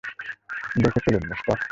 [0.75, 1.57] দেখে চলুন, মিস্টার!